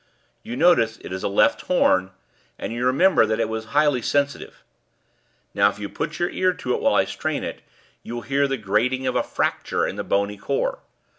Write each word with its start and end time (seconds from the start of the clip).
"You 0.41 0.55
notice 0.55 0.97
it 1.03 1.13
is 1.13 1.21
a 1.21 1.27
left 1.27 1.61
horn, 1.67 2.09
and 2.57 2.73
you 2.73 2.87
remember 2.87 3.27
that 3.27 3.39
it 3.39 3.47
was 3.47 3.65
highly 3.65 4.01
sensitive. 4.01 4.63
If 5.53 5.77
you 5.77 5.89
put 5.89 6.17
your 6.17 6.31
ear 6.31 6.53
to 6.53 6.73
it 6.73 6.81
while 6.81 6.95
I 6.95 7.05
strain 7.05 7.43
it, 7.43 7.61
you 8.01 8.15
will 8.15 8.21
hear 8.23 8.47
the 8.47 8.57
grating 8.57 9.05
of 9.05 9.15
a 9.15 9.21
fracture 9.21 9.85
in 9.85 9.97
the 9.97 10.03
bony 10.03 10.37
core. 10.37 10.79